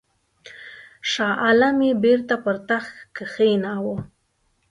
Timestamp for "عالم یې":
1.43-1.93